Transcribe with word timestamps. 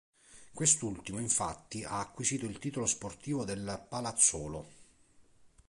Quest'ultimo 0.55 1.19
infatti 1.19 1.83
ha 1.83 1.99
acquisito 1.99 2.47
il 2.47 2.57
titolo 2.57 2.87
sportivo 2.87 3.45
del 3.45 3.85
Palazzolo. 3.87 4.67